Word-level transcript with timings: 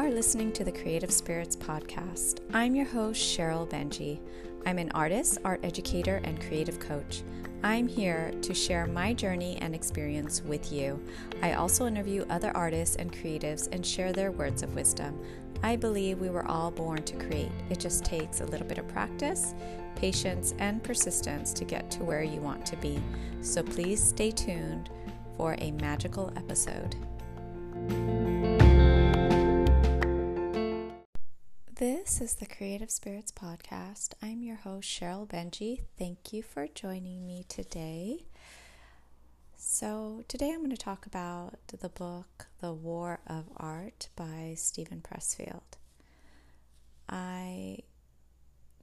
are 0.00 0.10
listening 0.10 0.50
to 0.50 0.64
the 0.64 0.72
Creative 0.72 1.10
Spirits 1.10 1.54
Podcast. 1.54 2.40
I'm 2.54 2.74
your 2.74 2.86
host, 2.86 3.20
Sheryl 3.20 3.68
Benjy. 3.68 4.18
I'm 4.64 4.78
an 4.78 4.90
artist, 4.92 5.36
art 5.44 5.60
educator, 5.62 6.22
and 6.24 6.40
creative 6.40 6.80
coach. 6.80 7.22
I'm 7.62 7.86
here 7.86 8.32
to 8.40 8.54
share 8.54 8.86
my 8.86 9.12
journey 9.12 9.58
and 9.60 9.74
experience 9.74 10.42
with 10.42 10.72
you. 10.72 11.04
I 11.42 11.52
also 11.52 11.86
interview 11.86 12.24
other 12.30 12.50
artists 12.56 12.96
and 12.96 13.12
creatives 13.12 13.68
and 13.72 13.84
share 13.84 14.14
their 14.14 14.32
words 14.32 14.62
of 14.62 14.74
wisdom. 14.74 15.20
I 15.62 15.76
believe 15.76 16.18
we 16.18 16.30
were 16.30 16.46
all 16.46 16.70
born 16.70 17.02
to 17.02 17.16
create. 17.16 17.52
It 17.68 17.78
just 17.78 18.02
takes 18.02 18.40
a 18.40 18.46
little 18.46 18.66
bit 18.66 18.78
of 18.78 18.88
practice, 18.88 19.54
patience, 19.96 20.54
and 20.58 20.82
persistence 20.82 21.52
to 21.52 21.66
get 21.66 21.90
to 21.90 22.04
where 22.04 22.22
you 22.22 22.40
want 22.40 22.64
to 22.64 22.76
be. 22.76 23.02
So 23.42 23.62
please 23.62 24.02
stay 24.02 24.30
tuned 24.30 24.88
for 25.36 25.56
a 25.58 25.72
magical 25.72 26.32
episode. 26.36 26.96
This 31.80 32.20
is 32.20 32.34
the 32.34 32.44
Creative 32.44 32.90
Spirits 32.90 33.32
Podcast. 33.32 34.10
I'm 34.20 34.42
your 34.42 34.56
host, 34.56 34.86
Sheryl 34.86 35.26
Benjy. 35.26 35.80
Thank 35.98 36.30
you 36.30 36.42
for 36.42 36.66
joining 36.66 37.26
me 37.26 37.46
today. 37.48 38.26
So, 39.56 40.22
today 40.28 40.50
I'm 40.50 40.58
going 40.58 40.72
to 40.72 40.76
talk 40.76 41.06
about 41.06 41.54
the 41.68 41.88
book 41.88 42.48
The 42.60 42.74
War 42.74 43.20
of 43.26 43.46
Art 43.56 44.10
by 44.14 44.52
Steven 44.58 45.00
Pressfield. 45.00 45.78
I 47.08 47.78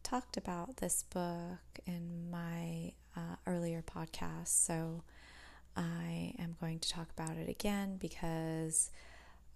talked 0.02 0.36
about 0.36 0.77
this 0.77 1.04
book 1.04 1.80
in 1.86 2.32
my 2.32 2.94
uh, 3.16 3.36
earlier 3.46 3.84
podcast, 3.84 4.48
so 4.48 5.04
I 5.76 6.34
am 6.40 6.55
going 6.60 6.80
to 6.80 6.90
talk 6.90 7.10
about 7.16 7.38
it 7.38 7.48
again 7.48 7.98
because 7.98 8.90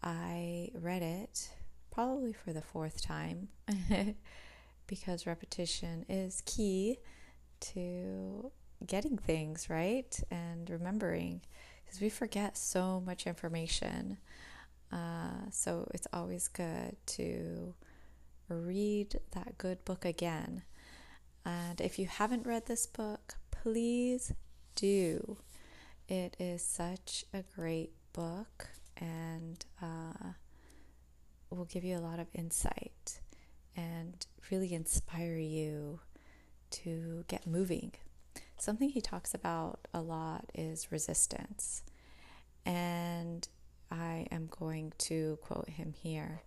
I 0.03 0.69
read 0.75 1.01
it 1.01 1.49
probably 1.91 2.33
for 2.33 2.53
the 2.53 2.61
fourth 2.61 3.01
time 3.01 3.49
because 4.87 5.27
repetition 5.27 6.05
is 6.09 6.41
key 6.45 6.97
to 7.59 8.51
getting 8.85 9.17
things 9.17 9.69
right 9.69 10.19
and 10.31 10.69
remembering 10.69 11.41
because 11.83 12.01
we 12.01 12.09
forget 12.09 12.57
so 12.57 13.01
much 13.05 13.27
information. 13.27 14.17
Uh, 14.91 15.49
so 15.51 15.87
it's 15.93 16.07
always 16.11 16.47
good 16.47 16.95
to 17.05 17.73
read 18.49 19.19
that 19.31 19.57
good 19.57 19.83
book 19.85 20.05
again. 20.05 20.63
And 21.45 21.79
if 21.81 21.97
you 21.97 22.07
haven't 22.07 22.45
read 22.45 22.65
this 22.65 22.85
book, 22.85 23.35
please 23.51 24.33
do. 24.75 25.37
It 26.07 26.35
is 26.39 26.63
such 26.63 27.25
a 27.33 27.43
great 27.55 27.91
book 28.13 28.69
and 28.97 29.63
uh, 29.81 30.33
will 31.57 31.65
give 31.65 31.83
you 31.83 31.97
a 31.97 31.99
lot 31.99 32.19
of 32.19 32.27
insight 32.33 33.19
and 33.75 34.25
really 34.49 34.73
inspire 34.73 35.37
you 35.37 35.99
to 36.71 37.25
get 37.27 37.47
moving. 37.47 37.93
Something 38.57 38.89
he 38.89 39.01
talks 39.01 39.33
about 39.33 39.79
a 39.93 40.01
lot 40.01 40.45
is 40.53 40.91
resistance. 40.91 41.83
And 42.65 43.47
I 43.89 44.27
am 44.31 44.47
going 44.51 44.93
to 44.99 45.37
quote 45.41 45.69
him 45.69 45.93
here. 45.93 46.43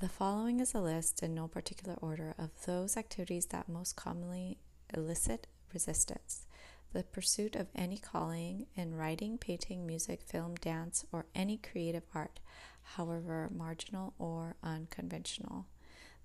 The 0.00 0.08
following 0.08 0.58
is 0.60 0.74
a 0.74 0.80
list 0.80 1.22
in 1.22 1.34
no 1.34 1.46
particular 1.46 1.96
order 2.00 2.34
of 2.38 2.50
those 2.66 2.96
activities 2.96 3.46
that 3.46 3.68
most 3.68 3.94
commonly 3.94 4.58
elicit 4.92 5.46
resistance. 5.72 6.46
The 6.92 7.04
pursuit 7.04 7.56
of 7.56 7.68
any 7.74 7.98
calling 7.98 8.66
in 8.74 8.94
writing, 8.94 9.38
painting, 9.38 9.86
music, 9.86 10.22
film, 10.22 10.54
dance, 10.56 11.04
or 11.12 11.26
any 11.34 11.56
creative 11.56 12.04
art 12.14 12.40
however 12.84 13.50
marginal 13.54 14.14
or 14.18 14.56
unconventional. 14.62 15.66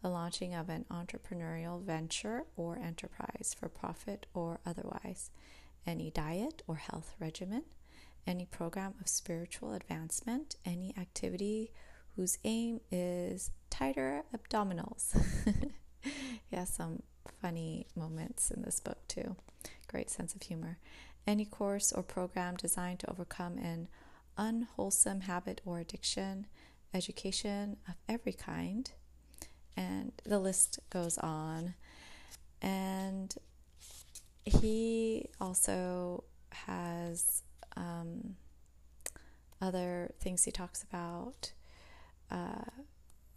The 0.01 0.09
launching 0.09 0.53
of 0.53 0.69
an 0.69 0.85
entrepreneurial 0.89 1.83
venture 1.83 2.43
or 2.55 2.77
enterprise 2.77 3.55
for 3.57 3.67
profit 3.67 4.27
or 4.33 4.59
otherwise. 4.65 5.31
Any 5.85 6.09
diet 6.09 6.61
or 6.67 6.75
health 6.75 7.15
regimen. 7.19 7.63
Any 8.25 8.45
program 8.45 8.93
of 9.01 9.09
spiritual 9.09 9.73
advancement. 9.73 10.55
Any 10.65 10.93
activity 10.97 11.71
whose 12.15 12.37
aim 12.43 12.79
is 12.91 13.51
tighter 13.69 14.23
abdominals. 14.35 15.15
yeah, 16.51 16.63
some 16.63 17.03
funny 17.41 17.87
moments 17.95 18.51
in 18.51 18.61
this 18.61 18.79
book 18.79 18.99
too. 19.07 19.35
Great 19.87 20.09
sense 20.09 20.33
of 20.33 20.41
humor. 20.41 20.77
Any 21.27 21.45
course 21.45 21.91
or 21.91 22.03
program 22.03 22.55
designed 22.55 22.99
to 22.99 23.09
overcome 23.09 23.57
an 23.57 23.87
unwholesome 24.39 25.21
habit 25.21 25.61
or 25.65 25.79
addiction, 25.79 26.47
education 26.93 27.77
of 27.87 27.95
every 28.07 28.33
kind, 28.33 28.89
and 29.77 30.13
the 30.25 30.39
list 30.39 30.79
goes 30.89 31.17
on. 31.19 31.75
And 32.61 33.35
he 34.45 35.29
also 35.39 36.23
has 36.51 37.43
um, 37.75 38.35
other 39.61 40.11
things 40.19 40.45
he 40.45 40.51
talks 40.51 40.83
about 40.83 41.51
uh, 42.31 42.63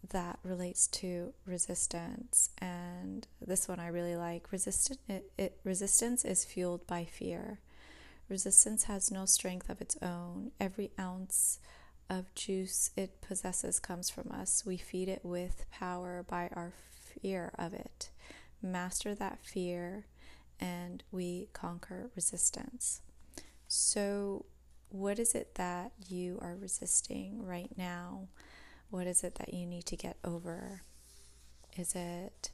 that 0.09 0.39
relates 0.43 0.87
to 0.87 1.33
resistance. 1.45 2.49
And 2.59 3.27
this 3.45 3.67
one 3.67 3.79
I 3.79 3.87
really 3.87 4.15
like. 4.15 4.51
Resistant, 4.51 4.99
it, 5.07 5.31
it, 5.37 5.59
resistance 5.63 6.23
is 6.25 6.45
fueled 6.45 6.87
by 6.87 7.05
fear. 7.05 7.59
Resistance 8.33 8.85
has 8.85 9.11
no 9.11 9.25
strength 9.25 9.69
of 9.69 9.79
its 9.79 9.95
own. 10.01 10.53
Every 10.59 10.89
ounce 10.99 11.59
of 12.09 12.33
juice 12.33 12.89
it 12.97 13.21
possesses 13.21 13.79
comes 13.79 14.09
from 14.09 14.31
us. 14.31 14.63
We 14.65 14.75
feed 14.75 15.07
it 15.07 15.23
with 15.23 15.67
power 15.69 16.25
by 16.27 16.49
our 16.55 16.73
fear 16.89 17.51
of 17.59 17.75
it. 17.75 18.09
Master 18.59 19.13
that 19.13 19.45
fear, 19.45 20.07
and 20.59 21.03
we 21.11 21.49
conquer 21.53 22.09
resistance. 22.15 23.01
So, 23.67 24.45
what 24.89 25.19
is 25.19 25.35
it 25.35 25.53
that 25.53 25.91
you 26.07 26.39
are 26.41 26.55
resisting 26.55 27.45
right 27.45 27.69
now? 27.77 28.29
What 28.89 29.05
is 29.05 29.23
it 29.23 29.35
that 29.35 29.53
you 29.53 29.67
need 29.67 29.85
to 29.85 29.95
get 29.95 30.17
over? 30.25 30.81
Is 31.77 31.93
it 31.93 32.49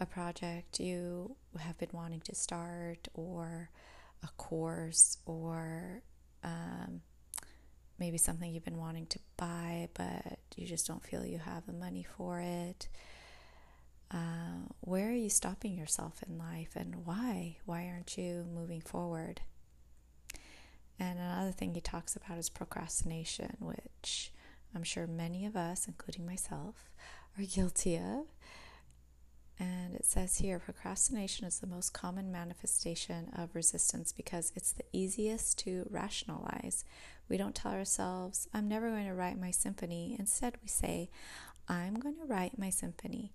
a 0.00 0.04
project 0.04 0.80
you 0.80 1.36
have 1.60 1.78
been 1.78 1.90
wanting 1.92 2.22
to 2.22 2.34
start 2.34 3.06
or 3.14 3.70
a 4.22 4.28
course 4.36 5.18
or 5.26 6.02
um, 6.44 7.00
maybe 7.98 8.18
something 8.18 8.52
you've 8.52 8.64
been 8.64 8.78
wanting 8.78 9.06
to 9.06 9.18
buy, 9.36 9.88
but 9.94 10.38
you 10.56 10.66
just 10.66 10.86
don't 10.86 11.04
feel 11.04 11.24
you 11.24 11.38
have 11.38 11.66
the 11.66 11.72
money 11.72 12.04
for 12.16 12.40
it. 12.40 12.88
Uh, 14.10 14.68
where 14.80 15.08
are 15.08 15.12
you 15.14 15.30
stopping 15.30 15.76
yourself 15.76 16.22
in 16.28 16.36
life 16.36 16.76
and 16.76 17.06
why? 17.06 17.56
Why 17.64 17.86
aren't 17.86 18.18
you 18.18 18.44
moving 18.52 18.80
forward? 18.80 19.40
And 20.98 21.18
another 21.18 21.52
thing 21.52 21.74
he 21.74 21.80
talks 21.80 22.14
about 22.14 22.38
is 22.38 22.50
procrastination, 22.50 23.56
which 23.58 24.32
I'm 24.74 24.82
sure 24.82 25.06
many 25.06 25.46
of 25.46 25.56
us, 25.56 25.86
including 25.88 26.26
myself, 26.26 26.90
are 27.38 27.44
guilty 27.54 27.96
of. 27.96 28.26
And 29.62 29.94
it 29.94 30.04
says 30.04 30.38
here 30.38 30.58
procrastination 30.58 31.46
is 31.46 31.60
the 31.60 31.68
most 31.68 31.92
common 31.92 32.32
manifestation 32.32 33.30
of 33.36 33.54
resistance 33.54 34.12
because 34.12 34.50
it's 34.56 34.72
the 34.72 34.82
easiest 34.92 35.56
to 35.60 35.86
rationalize. 35.88 36.84
We 37.28 37.36
don't 37.36 37.54
tell 37.54 37.70
ourselves, 37.70 38.48
I'm 38.52 38.66
never 38.66 38.90
going 38.90 39.06
to 39.06 39.14
write 39.14 39.40
my 39.40 39.52
symphony. 39.52 40.16
Instead, 40.18 40.56
we 40.62 40.66
say, 40.66 41.10
I'm 41.68 41.94
going 41.94 42.16
to 42.16 42.24
write 42.24 42.58
my 42.58 42.70
symphony. 42.70 43.30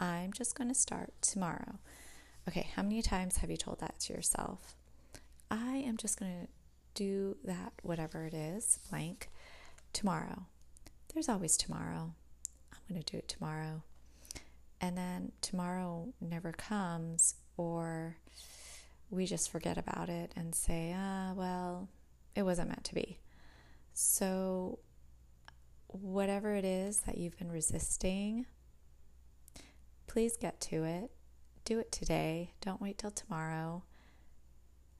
I'm 0.00 0.32
just 0.32 0.56
going 0.56 0.66
to 0.66 0.74
start 0.74 1.12
tomorrow. 1.20 1.78
Okay, 2.48 2.70
how 2.74 2.82
many 2.82 3.00
times 3.00 3.36
have 3.36 3.50
you 3.50 3.56
told 3.56 3.78
that 3.78 4.00
to 4.00 4.14
yourself? 4.14 4.74
I 5.48 5.76
am 5.76 5.96
just 5.96 6.18
going 6.18 6.40
to 6.40 6.48
do 7.00 7.36
that, 7.44 7.72
whatever 7.82 8.24
it 8.24 8.34
is, 8.34 8.80
blank, 8.90 9.28
tomorrow. 9.92 10.46
There's 11.14 11.28
always 11.28 11.56
tomorrow. 11.56 12.14
I'm 12.72 12.80
going 12.88 13.00
to 13.00 13.12
do 13.12 13.18
it 13.18 13.28
tomorrow 13.28 13.84
and 14.80 14.96
then 14.96 15.32
tomorrow 15.40 16.12
never 16.20 16.52
comes, 16.52 17.34
or 17.56 18.16
we 19.10 19.26
just 19.26 19.50
forget 19.50 19.78
about 19.78 20.08
it 20.08 20.32
and 20.36 20.54
say, 20.54 20.94
ah, 20.96 21.32
well, 21.34 21.88
it 22.34 22.42
wasn't 22.42 22.68
meant 22.68 22.84
to 22.84 22.94
be. 22.94 23.18
So, 23.94 24.78
whatever 25.88 26.54
it 26.54 26.64
is 26.64 27.00
that 27.00 27.18
you've 27.18 27.38
been 27.38 27.50
resisting, 27.50 28.46
please 30.06 30.36
get 30.36 30.60
to 30.60 30.84
it. 30.84 31.10
Do 31.64 31.78
it 31.78 31.90
today. 31.90 32.52
Don't 32.60 32.80
wait 32.80 32.98
till 32.98 33.10
tomorrow. 33.10 33.82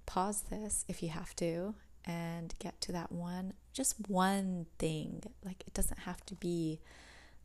Pause 0.06 0.44
this 0.50 0.84
if 0.88 1.02
you 1.02 1.10
have 1.10 1.36
to 1.36 1.74
and 2.04 2.54
get 2.58 2.80
to 2.80 2.92
that 2.92 3.12
one, 3.12 3.52
just 3.72 3.94
one 4.08 4.66
thing. 4.78 5.22
Like, 5.44 5.62
it 5.66 5.74
doesn't 5.74 6.00
have 6.00 6.24
to 6.26 6.34
be 6.34 6.80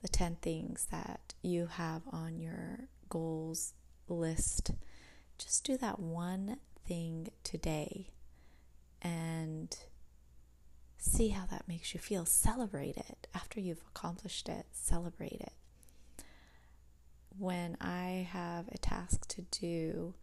the 0.04 0.10
10 0.10 0.36
things 0.42 0.86
that 0.92 1.34
you 1.42 1.66
have 1.66 2.04
on 2.12 2.38
your 2.38 2.82
goals 3.10 3.74
list, 4.08 4.72
just 5.40 5.64
do 5.64 5.78
that 5.78 5.98
one 5.98 6.58
thing 6.86 7.30
today 7.44 8.10
and 9.02 9.76
see 10.98 11.30
how 11.30 11.46
that 11.46 11.68
makes 11.68 11.94
you 11.94 12.00
feel. 12.00 12.26
Celebrate 12.26 12.98
it. 12.98 13.28
After 13.34 13.62
you've 13.62 13.84
accomplished 13.96 14.50
it, 14.50 14.66
celebrate 14.74 15.42
it. 15.42 15.54
When 17.38 17.78
I 17.80 18.28
have 18.32 18.68
a 18.72 18.78
task 18.78 19.28
to 19.30 19.42
do, 19.42 20.14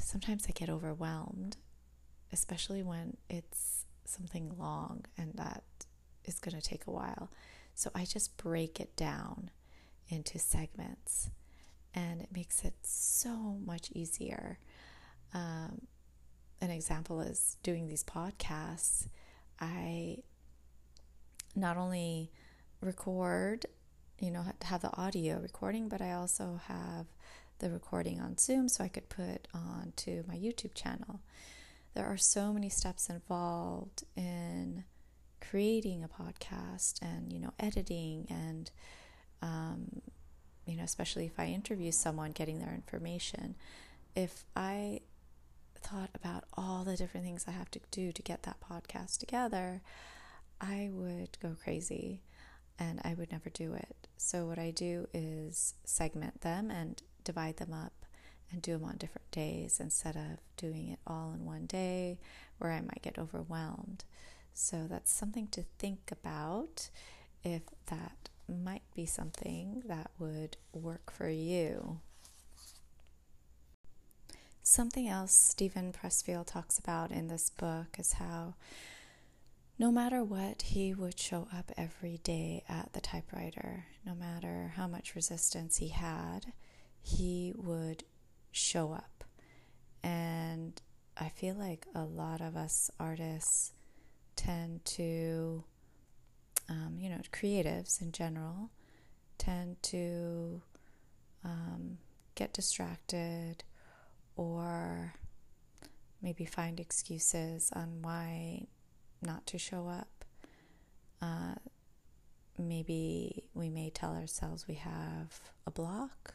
sometimes 0.00 0.46
I 0.48 0.52
get 0.52 0.70
overwhelmed, 0.70 1.56
especially 2.32 2.84
when 2.84 3.16
it's 3.28 3.84
something 4.04 4.54
long 4.56 5.04
and 5.18 5.34
that 5.34 5.64
is 6.24 6.38
going 6.38 6.58
to 6.60 6.66
take 6.66 6.86
a 6.86 6.92
while. 6.92 7.28
So 7.76 7.90
I 7.94 8.06
just 8.06 8.38
break 8.38 8.80
it 8.80 8.96
down 8.96 9.50
into 10.08 10.38
segments 10.38 11.28
and 11.94 12.22
it 12.22 12.30
makes 12.32 12.64
it 12.64 12.72
so 12.82 13.58
much 13.64 13.90
easier. 13.92 14.58
Um, 15.34 15.82
an 16.62 16.70
example 16.70 17.20
is 17.20 17.58
doing 17.62 17.86
these 17.86 18.02
podcasts. 18.02 19.08
I 19.60 20.22
not 21.54 21.76
only 21.76 22.32
record, 22.80 23.66
you 24.18 24.30
know, 24.30 24.46
have 24.62 24.80
the 24.80 24.96
audio 24.96 25.38
recording, 25.38 25.90
but 25.90 26.00
I 26.00 26.12
also 26.12 26.58
have 26.68 27.04
the 27.58 27.70
recording 27.70 28.20
on 28.22 28.38
Zoom 28.38 28.70
so 28.70 28.84
I 28.84 28.88
could 28.88 29.10
put 29.10 29.48
on 29.52 29.92
to 29.96 30.24
my 30.26 30.34
YouTube 30.34 30.72
channel. 30.74 31.20
There 31.92 32.06
are 32.06 32.16
so 32.16 32.54
many 32.54 32.70
steps 32.70 33.10
involved 33.10 34.04
in 34.16 34.84
creating 35.50 36.04
a 36.04 36.08
podcast 36.08 37.00
and, 37.02 37.32
you 37.32 37.40
know, 37.40 37.52
editing 37.58 38.26
and, 38.30 38.70
um, 39.42 40.02
you 40.66 40.76
know, 40.76 40.84
especially 40.84 41.26
if 41.26 41.38
I 41.38 41.46
interview 41.46 41.92
someone, 41.92 42.32
getting 42.32 42.58
their 42.58 42.74
information. 42.74 43.54
If 44.14 44.44
I 44.54 45.00
thought 45.80 46.10
about 46.14 46.44
all 46.54 46.84
the 46.84 46.96
different 46.96 47.24
things 47.24 47.44
I 47.46 47.52
have 47.52 47.70
to 47.72 47.80
do 47.90 48.12
to 48.12 48.22
get 48.22 48.42
that 48.42 48.56
podcast 48.60 49.18
together, 49.18 49.82
I 50.60 50.90
would 50.92 51.38
go 51.40 51.54
crazy 51.62 52.22
and 52.78 53.00
I 53.04 53.14
would 53.14 53.30
never 53.30 53.50
do 53.50 53.74
it. 53.74 54.08
So, 54.16 54.46
what 54.46 54.58
I 54.58 54.70
do 54.70 55.08
is 55.12 55.74
segment 55.84 56.40
them 56.40 56.70
and 56.70 57.02
divide 57.24 57.58
them 57.58 57.72
up 57.72 57.92
and 58.50 58.62
do 58.62 58.72
them 58.72 58.84
on 58.84 58.96
different 58.96 59.30
days 59.30 59.80
instead 59.80 60.16
of 60.16 60.38
doing 60.56 60.88
it 60.88 60.98
all 61.06 61.32
in 61.32 61.44
one 61.44 61.66
day 61.66 62.18
where 62.58 62.72
I 62.72 62.80
might 62.80 63.02
get 63.02 63.18
overwhelmed. 63.18 64.04
So, 64.58 64.86
that's 64.88 65.12
something 65.12 65.48
to 65.48 65.64
think 65.78 66.10
about 66.10 66.88
if 67.44 67.62
that 67.86 68.30
might 68.48 68.82
be 68.94 69.04
something 69.04 69.82
that 69.86 70.10
would 70.18 70.56
work 70.72 71.12
for 71.12 71.28
you. 71.28 72.00
Something 74.62 75.08
else 75.08 75.32
Steven 75.32 75.92
Pressfield 75.92 76.46
talks 76.46 76.78
about 76.78 77.10
in 77.10 77.28
this 77.28 77.50
book 77.50 77.98
is 77.98 78.14
how 78.14 78.54
no 79.78 79.92
matter 79.92 80.24
what, 80.24 80.62
he 80.62 80.94
would 80.94 81.18
show 81.20 81.48
up 81.54 81.70
every 81.76 82.18
day 82.24 82.64
at 82.66 82.94
the 82.94 83.00
typewriter. 83.02 83.84
No 84.06 84.14
matter 84.14 84.72
how 84.74 84.86
much 84.88 85.14
resistance 85.14 85.76
he 85.76 85.88
had, 85.88 86.54
he 87.02 87.52
would 87.54 88.04
show 88.52 88.92
up. 88.92 89.22
And 90.02 90.80
I 91.18 91.28
feel 91.28 91.56
like 91.56 91.86
a 91.94 92.04
lot 92.04 92.40
of 92.40 92.56
us 92.56 92.90
artists 92.98 93.72
tend 94.36 94.84
to, 94.84 95.64
um, 96.68 96.96
you 96.98 97.08
know, 97.08 97.20
creatives 97.32 98.00
in 98.00 98.12
general, 98.12 98.70
tend 99.38 99.82
to 99.82 100.62
um, 101.44 101.98
get 102.34 102.52
distracted 102.52 103.64
or 104.36 105.14
maybe 106.22 106.44
find 106.44 106.78
excuses 106.78 107.70
on 107.74 108.02
why 108.02 108.66
not 109.22 109.46
to 109.46 109.58
show 109.58 109.88
up. 109.88 110.24
Uh, 111.20 111.54
maybe 112.58 113.44
we 113.54 113.70
may 113.70 113.90
tell 113.90 114.14
ourselves 114.14 114.68
we 114.68 114.74
have 114.74 115.40
a 115.66 115.70
block 115.70 116.34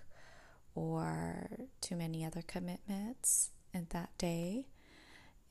or 0.75 1.49
too 1.81 1.95
many 1.95 2.25
other 2.25 2.41
commitments 2.41 3.51
in 3.73 3.87
that 3.91 4.09
day. 4.17 4.67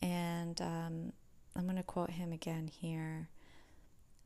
And 0.02 0.60
um, 0.60 1.12
I'm 1.60 1.66
going 1.66 1.76
to 1.76 1.82
quote 1.82 2.12
him 2.12 2.32
again 2.32 2.68
here. 2.68 3.28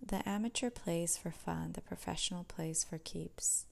The 0.00 0.26
amateur 0.28 0.70
plays 0.70 1.16
for 1.16 1.32
fun, 1.32 1.72
the 1.72 1.80
professional 1.80 2.44
plays 2.44 2.84
for 2.84 2.96
keeps. 2.96 3.66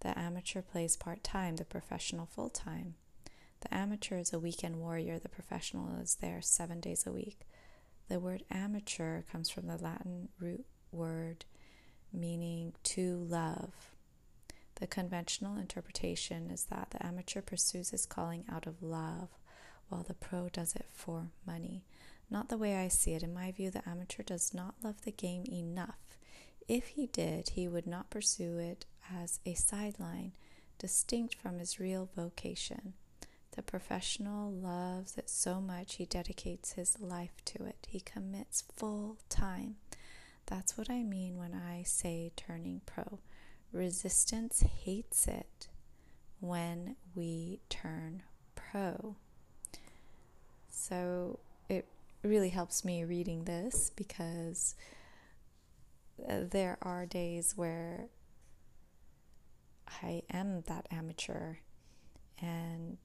The 0.00 0.18
amateur 0.18 0.60
plays 0.60 0.94
part 0.94 1.24
time, 1.24 1.56
the 1.56 1.64
professional 1.64 2.26
full 2.26 2.50
time. 2.50 2.96
The 3.62 3.74
amateur 3.74 4.18
is 4.18 4.34
a 4.34 4.38
weekend 4.38 4.76
warrior, 4.76 5.18
the 5.18 5.30
professional 5.30 5.98
is 5.98 6.16
there 6.16 6.42
seven 6.42 6.78
days 6.78 7.06
a 7.06 7.12
week. 7.12 7.46
The 8.10 8.20
word 8.20 8.42
amateur 8.50 9.22
comes 9.22 9.48
from 9.48 9.66
the 9.66 9.78
Latin 9.78 10.28
root 10.38 10.66
word 10.92 11.46
meaning 12.12 12.74
to 12.82 13.16
love. 13.16 13.94
The 14.74 14.86
conventional 14.86 15.56
interpretation 15.56 16.50
is 16.50 16.64
that 16.64 16.88
the 16.90 17.04
amateur 17.04 17.40
pursues 17.40 17.92
his 17.92 18.04
calling 18.04 18.44
out 18.52 18.66
of 18.66 18.82
love, 18.82 19.30
while 19.94 20.02
the 20.02 20.12
pro 20.12 20.48
does 20.48 20.74
it 20.74 20.86
for 20.92 21.28
money. 21.46 21.84
Not 22.28 22.48
the 22.48 22.58
way 22.58 22.74
I 22.74 22.88
see 22.88 23.12
it. 23.12 23.22
In 23.22 23.32
my 23.32 23.52
view, 23.52 23.70
the 23.70 23.88
amateur 23.88 24.24
does 24.24 24.52
not 24.52 24.74
love 24.82 25.02
the 25.02 25.12
game 25.12 25.44
enough. 25.46 26.18
If 26.66 26.88
he 26.88 27.06
did, 27.06 27.50
he 27.50 27.68
would 27.68 27.86
not 27.86 28.10
pursue 28.10 28.58
it 28.58 28.86
as 29.14 29.38
a 29.46 29.54
sideline, 29.54 30.32
distinct 30.78 31.36
from 31.36 31.60
his 31.60 31.78
real 31.78 32.08
vocation. 32.16 32.94
The 33.52 33.62
professional 33.62 34.50
loves 34.50 35.16
it 35.16 35.30
so 35.30 35.60
much 35.60 35.94
he 35.94 36.06
dedicates 36.06 36.72
his 36.72 36.98
life 36.98 37.36
to 37.44 37.64
it. 37.64 37.86
He 37.88 38.00
commits 38.00 38.64
full 38.74 39.18
time. 39.28 39.76
That's 40.46 40.76
what 40.76 40.90
I 40.90 41.04
mean 41.04 41.36
when 41.36 41.54
I 41.54 41.84
say 41.84 42.32
turning 42.34 42.80
pro. 42.84 43.20
Resistance 43.70 44.62
hates 44.62 45.28
it 45.28 45.68
when 46.40 46.96
we 47.14 47.60
turn 47.68 48.24
pro. 48.56 49.14
So 50.74 51.38
it 51.68 51.86
really 52.22 52.50
helps 52.50 52.84
me 52.84 53.04
reading 53.04 53.44
this 53.44 53.90
because 53.94 54.74
uh, 56.28 56.40
there 56.50 56.78
are 56.82 57.06
days 57.06 57.54
where 57.56 58.06
I 60.02 60.22
am 60.30 60.62
that 60.66 60.86
amateur 60.90 61.56
and 62.40 62.98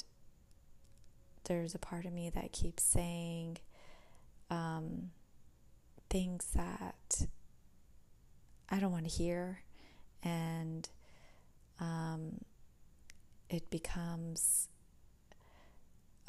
there's 1.46 1.74
a 1.76 1.80
part 1.80 2.06
of 2.06 2.14
me 2.14 2.30
that 2.30 2.52
keeps 2.52 2.84
saying 2.84 3.58
um, 4.50 5.12
things 6.10 6.48
that 6.56 7.28
I 8.70 8.80
don't 8.80 8.92
want 8.92 9.06
to 9.06 9.12
hear, 9.12 9.64
and 10.24 10.88
um, 11.80 12.42
it 13.50 13.70
becomes 13.70 14.70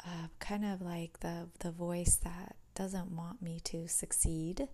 uh, 0.05 0.27
kind 0.39 0.65
of 0.65 0.81
like 0.81 1.19
the 1.19 1.47
the 1.59 1.71
voice 1.71 2.15
that 2.23 2.55
doesn't 2.75 3.11
want 3.15 3.41
me 3.41 3.59
to 3.65 3.87
succeed, 3.87 4.67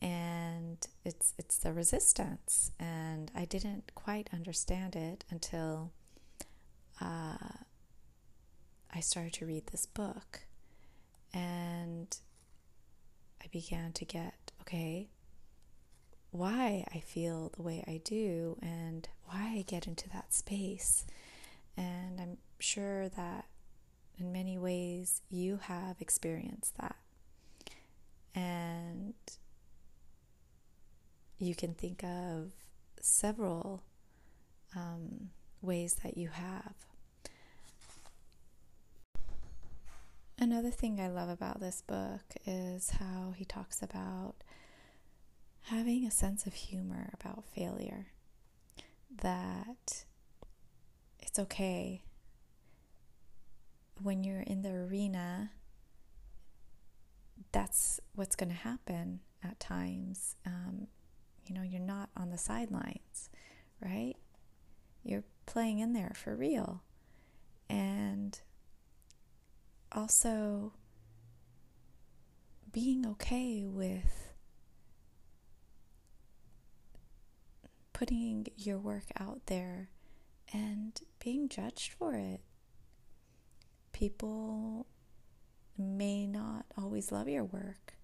and 0.00 0.86
it's 1.04 1.34
it's 1.38 1.58
the 1.58 1.72
resistance, 1.72 2.72
and 2.78 3.30
I 3.34 3.44
didn't 3.44 3.92
quite 3.94 4.28
understand 4.32 4.96
it 4.96 5.24
until. 5.30 5.92
Uh, 7.00 7.36
I 8.94 9.00
started 9.00 9.32
to 9.34 9.46
read 9.46 9.68
this 9.68 9.86
book 9.86 10.40
and 11.32 12.14
I 13.42 13.46
began 13.50 13.92
to 13.92 14.04
get 14.04 14.52
okay, 14.60 15.08
why 16.30 16.84
I 16.94 17.00
feel 17.00 17.50
the 17.56 17.62
way 17.62 17.82
I 17.86 18.00
do 18.04 18.58
and 18.62 19.08
why 19.24 19.54
I 19.58 19.64
get 19.66 19.86
into 19.86 20.08
that 20.10 20.32
space. 20.32 21.04
And 21.76 22.20
I'm 22.20 22.38
sure 22.58 23.08
that 23.10 23.46
in 24.18 24.32
many 24.32 24.58
ways 24.58 25.22
you 25.30 25.58
have 25.62 26.00
experienced 26.00 26.76
that. 26.78 26.96
And 28.34 29.14
you 31.38 31.54
can 31.54 31.74
think 31.74 32.02
of 32.04 32.52
several 33.00 33.82
um, 34.76 35.30
ways 35.60 35.96
that 36.02 36.16
you 36.16 36.28
have. 36.28 36.74
Another 40.38 40.70
thing 40.70 41.00
I 41.00 41.08
love 41.08 41.28
about 41.28 41.60
this 41.60 41.82
book 41.82 42.22
is 42.46 42.90
how 42.90 43.32
he 43.36 43.44
talks 43.44 43.82
about 43.82 44.34
having 45.64 46.04
a 46.04 46.10
sense 46.10 46.46
of 46.46 46.54
humor 46.54 47.10
about 47.12 47.44
failure. 47.44 48.06
That 49.20 50.04
it's 51.20 51.38
okay 51.38 52.02
when 54.02 54.24
you're 54.24 54.40
in 54.40 54.62
the 54.62 54.70
arena, 54.70 55.50
that's 57.52 58.00
what's 58.14 58.36
going 58.36 58.50
to 58.50 58.56
happen 58.56 59.20
at 59.42 59.60
times. 59.60 60.36
Um, 60.46 60.86
you 61.46 61.54
know, 61.54 61.62
you're 61.62 61.80
not 61.80 62.10
on 62.16 62.30
the 62.30 62.38
sidelines, 62.38 63.30
right? 63.80 64.14
You're 65.02 65.24
playing 65.46 65.80
in 65.80 65.92
there 65.92 66.12
for 66.14 66.34
real. 66.34 66.82
And 67.68 68.38
also 69.90 70.72
being 72.70 73.06
okay 73.06 73.64
with 73.66 74.32
putting 77.92 78.46
your 78.56 78.78
work 78.78 79.04
out 79.18 79.46
there 79.46 79.90
and 80.52 81.00
being 81.22 81.48
judged 81.48 81.92
for 81.92 82.14
it. 82.14 82.40
People 83.92 84.86
may 85.78 86.26
not 86.26 86.66
always 86.76 87.12
love 87.12 87.28
your 87.28 87.44
work, 87.44 87.94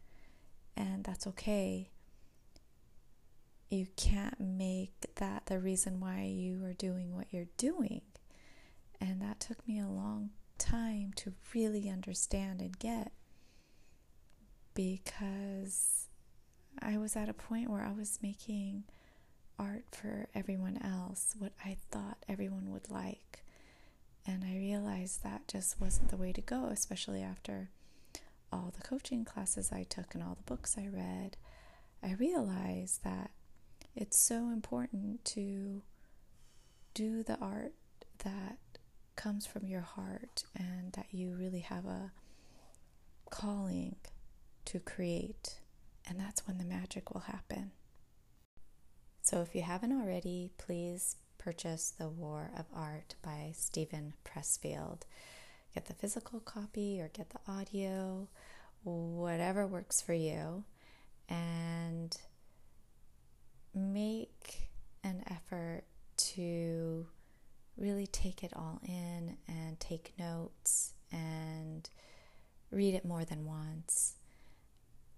and 0.76 1.04
that's 1.04 1.26
okay. 1.26 1.90
You 3.71 3.87
can't 3.97 4.40
make 4.40 5.14
that 5.16 5.47
the 5.47 5.59
reason 5.59 6.00
why 6.00 6.23
you 6.23 6.64
are 6.64 6.73
doing 6.73 7.14
what 7.14 7.26
you're 7.30 7.49
doing. 7.57 8.02
And 9.00 9.21
that 9.21 9.40
took 9.40 9.66
me 9.68 9.78
a 9.78 9.87
long 9.87 10.30
time 10.57 11.12
to 11.16 11.35
really 11.54 11.88
understand 11.88 12.61
and 12.61 12.78
get 12.78 13.12
because 14.75 16.07
I 16.80 16.99
was 16.99 17.16
at 17.16 17.28
a 17.28 17.35
point 17.35 17.71
where 17.71 17.83
I 17.83 17.92
was 17.92 18.18
making 18.23 18.85
art 19.59 19.85
for 19.90 20.28
everyone 20.35 20.78
else, 20.83 21.35
what 21.38 21.52
I 21.64 21.76
thought 21.90 22.18
everyone 22.28 22.71
would 22.71 22.90
like. 22.90 23.45
And 24.28 24.44
I 24.44 24.58
realized 24.58 25.23
that 25.23 25.49
just 25.49 25.80
wasn't 25.80 26.11
the 26.11 26.18
way 26.18 26.35
to 26.35 26.42
go, 26.42 26.66
especially 26.66 27.23
after 27.23 27.70
all 28.52 28.75
the 28.76 28.87
coaching 28.87 29.25
classes 29.25 29.73
I 29.73 29.85
took 29.85 30.14
and 30.14 30.23
all 30.23 30.35
the 30.35 30.42
books 30.54 30.76
I 30.76 30.87
read. 30.87 31.38
I 32.02 32.12
realized 32.12 33.02
that 33.04 33.30
it's 33.97 34.18
so 34.18 34.50
important 34.50 35.25
to 35.37 35.80
do 36.92 37.23
the 37.23 37.38
art 37.40 37.73
that 38.23 38.58
comes 39.16 39.47
from 39.47 39.66
your 39.66 39.80
heart 39.80 40.44
and 40.54 40.92
that 40.92 41.06
you 41.11 41.35
really 41.35 41.61
have 41.61 41.87
a 41.87 42.12
calling 43.30 43.97
to 44.66 44.78
create. 44.78 45.61
And 46.06 46.20
that's 46.20 46.47
when 46.47 46.58
the 46.58 46.64
magic 46.64 47.14
will 47.14 47.23
happen. 47.23 47.70
So 49.23 49.40
if 49.40 49.54
you 49.54 49.62
haven't 49.62 49.92
already, 49.92 50.50
please 50.58 51.16
purchase 51.49 51.95
The 51.99 52.11
War 52.11 52.50
of 52.59 52.67
Art 52.75 53.14
by 53.23 53.52
Steven 53.55 54.12
Pressfield. 54.23 55.05
Get 55.75 55.87
the 55.87 55.95
physical 55.95 56.40
copy 56.40 57.00
or 57.00 57.09
get 57.09 57.31
the 57.31 57.40
audio, 57.50 58.28
whatever 58.85 59.67
works 59.67 60.02
for 60.02 60.12
you, 60.12 60.64
and 61.26 62.14
make 63.75 64.69
an 65.02 65.25
effort 65.31 65.85
to 66.19 67.07
really 67.78 68.07
take 68.07 68.45
it 68.45 68.52
all 68.55 68.78
in 68.87 69.38
and 69.49 69.81
take 69.81 70.12
notes 70.19 70.93
and 71.11 71.88
read 72.71 72.93
it 72.93 73.07
more 73.07 73.25
than 73.25 73.47
once 73.47 74.17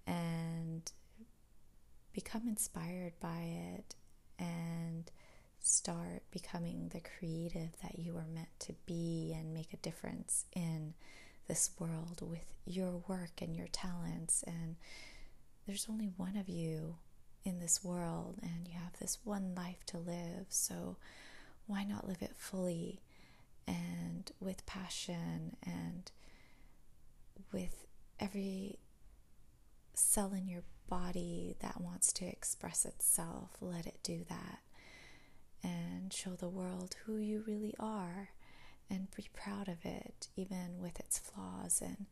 and 0.07 0.93
become 2.13 2.47
inspired 2.47 3.15
by 3.19 3.41
it 3.75 3.97
and 4.39 5.11
start 5.63 6.23
becoming 6.31 6.91
the 6.93 7.01
creative 7.01 7.71
that 7.83 7.99
you 7.99 8.17
are 8.17 8.27
meant 8.33 8.49
to 8.61 8.75
be 8.87 9.35
and 9.37 9.55
make 9.55 9.73
a 9.73 9.79
difference 9.79 10.45
in 10.55 10.95
this 11.49 11.71
world 11.79 12.21
with 12.23 12.55
your 12.65 13.03
work 13.09 13.43
and 13.43 13.55
your 13.55 13.69
talents. 13.69 14.43
And 14.47 14.77
there's 15.67 15.87
only 15.91 16.11
one 16.17 16.37
of 16.37 16.49
you 16.49 16.97
in 17.45 17.59
this 17.59 17.83
world, 17.83 18.39
and 18.43 18.69
you 18.69 18.75
have 18.75 18.99
this 19.01 19.19
one 19.25 19.55
life 19.55 19.85
to 19.87 19.99
live. 19.99 20.47
So, 20.49 20.97
why 21.67 21.85
not 21.85 22.07
live 22.07 22.21
it 22.21 22.35
fully 22.37 23.01
and 23.67 24.31
with 24.41 24.67
passion 24.67 25.57
and 25.63 26.11
with 27.53 27.87
every 28.19 28.79
cell 29.95 30.33
in 30.33 30.49
your 30.49 30.63
body 30.89 31.57
that 31.61 31.81
wants 31.81 32.13
to 32.15 32.27
express 32.27 32.85
itself? 32.85 33.57
Let 33.61 33.87
it 33.87 34.01
do 34.03 34.25
that 34.29 34.61
and 35.63 36.13
show 36.13 36.31
the 36.31 36.49
world 36.49 36.97
who 37.05 37.17
you 37.17 37.45
really 37.47 37.75
are 37.79 38.31
and 38.89 39.09
be 39.17 39.29
proud 39.33 39.69
of 39.69 39.85
it, 39.85 40.29
even 40.37 40.81
with 40.81 40.99
its 40.99 41.19
flaws 41.19 41.81
and 41.81 42.07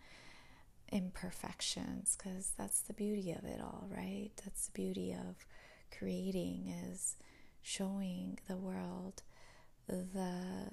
imperfections, 0.91 2.17
because 2.17 2.53
that's 2.57 2.81
the 2.81 2.93
beauty 2.93 3.33
of 3.33 3.45
it 3.45 3.61
all, 3.61 3.89
right? 3.91 4.31
That's 4.45 4.67
the 4.67 4.73
beauty 4.73 5.13
of 5.13 5.45
creating 5.97 6.73
is 6.91 7.17
showing 7.63 8.39
the 8.49 8.57
world 8.57 9.23
the 9.87 10.71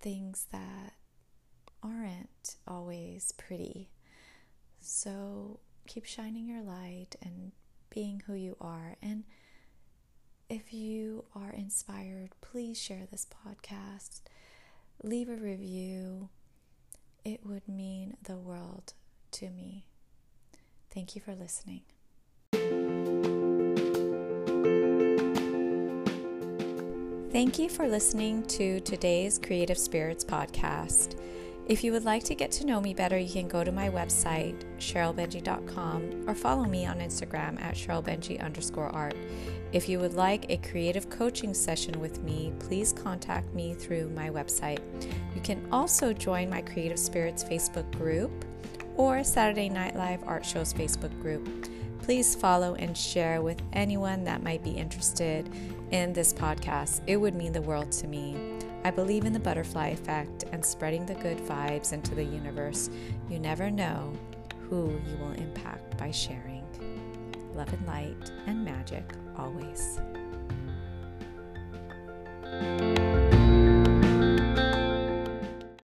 things 0.00 0.46
that 0.52 0.94
aren't 1.82 2.56
always 2.66 3.32
pretty. 3.32 3.90
So 4.80 5.60
keep 5.86 6.04
shining 6.04 6.46
your 6.48 6.62
light 6.62 7.16
and 7.22 7.52
being 7.90 8.22
who 8.26 8.34
you 8.34 8.56
are 8.60 8.96
and 9.02 9.24
if 10.54 10.72
you 10.72 11.24
are 11.34 11.50
inspired, 11.50 12.30
please 12.40 12.80
share 12.80 13.08
this 13.10 13.26
podcast, 13.44 14.20
leave 15.02 15.28
a 15.28 15.34
review. 15.34 16.28
It 17.24 17.40
would 17.44 17.66
mean 17.66 18.16
the 18.22 18.36
world 18.36 18.92
to 19.32 19.50
me. 19.50 19.86
Thank 20.92 21.16
you 21.16 21.20
for 21.20 21.34
listening. 21.34 21.82
Thank 27.32 27.58
you 27.58 27.68
for 27.68 27.88
listening 27.88 28.46
to 28.46 28.78
today's 28.80 29.40
Creative 29.40 29.76
Spirits 29.76 30.24
podcast. 30.24 31.18
If 31.66 31.82
you 31.82 31.92
would 31.92 32.04
like 32.04 32.22
to 32.24 32.34
get 32.34 32.52
to 32.52 32.66
know 32.66 32.78
me 32.80 32.92
better, 32.92 33.18
you 33.18 33.32
can 33.32 33.48
go 33.48 33.64
to 33.64 33.72
my 33.72 33.88
website, 33.88 34.62
SherylBenjy.com, 34.78 36.28
or 36.28 36.34
follow 36.34 36.64
me 36.64 36.86
on 36.86 36.98
Instagram 36.98 37.58
at 37.60 37.74
SherylBenjy 37.74 38.40
underscore 38.44 38.90
art. 38.90 39.16
If 39.74 39.88
you 39.88 39.98
would 39.98 40.14
like 40.14 40.46
a 40.48 40.56
creative 40.58 41.10
coaching 41.10 41.52
session 41.52 41.98
with 41.98 42.22
me, 42.22 42.52
please 42.60 42.92
contact 42.92 43.52
me 43.54 43.74
through 43.74 44.08
my 44.10 44.30
website. 44.30 44.78
You 45.34 45.40
can 45.40 45.66
also 45.72 46.12
join 46.12 46.48
my 46.48 46.62
Creative 46.62 46.96
Spirits 46.96 47.42
Facebook 47.42 47.90
group 47.90 48.30
or 48.96 49.24
Saturday 49.24 49.68
Night 49.68 49.96
Live 49.96 50.22
Art 50.28 50.46
Show's 50.46 50.72
Facebook 50.72 51.20
group. 51.20 51.48
Please 52.02 52.36
follow 52.36 52.76
and 52.76 52.96
share 52.96 53.42
with 53.42 53.60
anyone 53.72 54.22
that 54.22 54.44
might 54.44 54.62
be 54.62 54.70
interested 54.70 55.50
in 55.90 56.12
this 56.12 56.32
podcast. 56.32 57.00
It 57.08 57.16
would 57.16 57.34
mean 57.34 57.52
the 57.52 57.60
world 57.60 57.90
to 57.92 58.06
me. 58.06 58.36
I 58.84 58.92
believe 58.92 59.24
in 59.24 59.32
the 59.32 59.40
butterfly 59.40 59.88
effect 59.88 60.44
and 60.52 60.64
spreading 60.64 61.04
the 61.04 61.14
good 61.16 61.38
vibes 61.38 61.92
into 61.92 62.14
the 62.14 62.22
universe. 62.22 62.90
You 63.28 63.40
never 63.40 63.72
know 63.72 64.12
who 64.70 65.00
you 65.10 65.16
will 65.18 65.32
impact 65.32 65.98
by 65.98 66.12
sharing. 66.12 66.62
Love 67.56 67.72
and 67.72 67.86
light 67.88 68.30
and 68.46 68.64
magic 68.64 69.04
always. 69.38 70.00